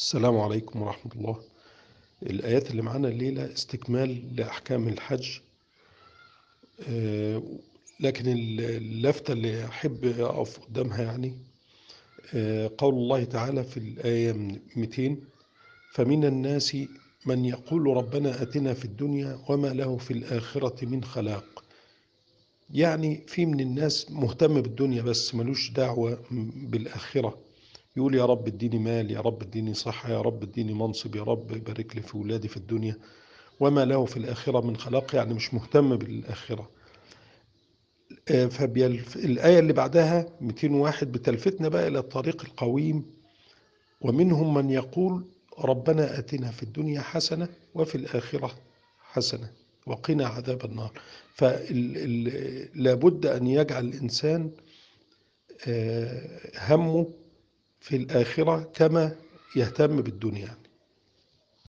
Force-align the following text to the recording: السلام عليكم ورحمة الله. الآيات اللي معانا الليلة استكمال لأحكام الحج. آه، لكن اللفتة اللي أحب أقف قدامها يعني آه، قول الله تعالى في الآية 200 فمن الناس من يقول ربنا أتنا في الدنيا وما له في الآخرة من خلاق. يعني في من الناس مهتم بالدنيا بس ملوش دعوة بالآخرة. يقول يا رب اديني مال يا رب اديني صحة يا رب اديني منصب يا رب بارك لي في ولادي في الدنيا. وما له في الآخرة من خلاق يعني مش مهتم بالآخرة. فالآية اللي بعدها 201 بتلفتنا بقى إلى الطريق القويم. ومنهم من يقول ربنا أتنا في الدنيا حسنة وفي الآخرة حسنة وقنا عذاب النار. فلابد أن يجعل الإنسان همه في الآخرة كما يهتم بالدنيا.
السلام 0.00 0.38
عليكم 0.38 0.82
ورحمة 0.82 1.12
الله. 1.16 1.40
الآيات 2.22 2.70
اللي 2.70 2.82
معانا 2.82 3.08
الليلة 3.08 3.52
استكمال 3.52 4.36
لأحكام 4.36 4.88
الحج. 4.88 5.38
آه، 6.88 7.42
لكن 8.00 8.24
اللفتة 8.28 9.32
اللي 9.32 9.64
أحب 9.64 10.04
أقف 10.04 10.58
قدامها 10.58 11.02
يعني 11.02 11.38
آه، 12.34 12.70
قول 12.78 12.94
الله 12.94 13.24
تعالى 13.24 13.64
في 13.64 13.76
الآية 13.76 14.32
200 14.76 15.16
فمن 15.92 16.24
الناس 16.24 16.76
من 17.26 17.44
يقول 17.44 17.86
ربنا 17.96 18.42
أتنا 18.42 18.74
في 18.74 18.84
الدنيا 18.84 19.38
وما 19.48 19.68
له 19.68 19.96
في 19.96 20.10
الآخرة 20.12 20.84
من 20.84 21.04
خلاق. 21.04 21.64
يعني 22.70 23.24
في 23.26 23.46
من 23.46 23.60
الناس 23.60 24.10
مهتم 24.10 24.60
بالدنيا 24.60 25.02
بس 25.02 25.34
ملوش 25.34 25.70
دعوة 25.70 26.18
بالآخرة. 26.56 27.49
يقول 27.96 28.14
يا 28.14 28.24
رب 28.26 28.46
اديني 28.46 28.78
مال 28.78 29.10
يا 29.10 29.20
رب 29.20 29.42
اديني 29.42 29.74
صحة 29.74 30.10
يا 30.12 30.20
رب 30.20 30.42
اديني 30.42 30.74
منصب 30.74 31.16
يا 31.16 31.22
رب 31.22 31.46
بارك 31.46 31.96
لي 31.96 32.02
في 32.02 32.16
ولادي 32.18 32.48
في 32.48 32.56
الدنيا. 32.56 32.96
وما 33.60 33.84
له 33.84 34.04
في 34.04 34.16
الآخرة 34.16 34.60
من 34.66 34.76
خلاق 34.76 35.14
يعني 35.14 35.34
مش 35.34 35.54
مهتم 35.54 35.96
بالآخرة. 35.96 36.70
فالآية 38.26 39.58
اللي 39.58 39.72
بعدها 39.72 40.26
201 40.40 41.12
بتلفتنا 41.12 41.68
بقى 41.68 41.88
إلى 41.88 41.98
الطريق 41.98 42.44
القويم. 42.44 43.06
ومنهم 44.00 44.54
من 44.54 44.70
يقول 44.70 45.24
ربنا 45.58 46.18
أتنا 46.18 46.50
في 46.50 46.62
الدنيا 46.62 47.00
حسنة 47.00 47.48
وفي 47.74 47.94
الآخرة 47.94 48.50
حسنة 48.98 49.50
وقنا 49.86 50.26
عذاب 50.26 50.64
النار. 50.64 50.92
فلابد 51.34 53.26
أن 53.26 53.46
يجعل 53.46 53.84
الإنسان 53.84 54.50
همه 56.58 57.06
في 57.80 57.96
الآخرة 57.96 58.70
كما 58.74 59.16
يهتم 59.56 60.00
بالدنيا. 60.02 60.56